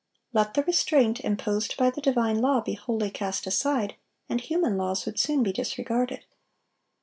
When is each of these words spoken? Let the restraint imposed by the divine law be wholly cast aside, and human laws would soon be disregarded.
Let 0.33 0.55
the 0.55 0.63
restraint 0.63 1.19
imposed 1.19 1.77
by 1.77 1.91
the 1.91 2.01
divine 2.01 2.41
law 2.41 2.61
be 2.61 2.73
wholly 2.73 3.11
cast 3.11 3.45
aside, 3.45 3.93
and 4.27 4.41
human 4.41 4.75
laws 4.75 5.05
would 5.05 5.19
soon 5.19 5.43
be 5.43 5.53
disregarded. 5.53 6.25